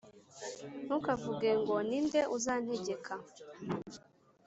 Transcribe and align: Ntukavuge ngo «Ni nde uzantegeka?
Ntukavuge 0.85 1.49
ngo 1.61 1.75
«Ni 1.87 1.99
nde 2.05 2.21
uzantegeka? 2.35 3.13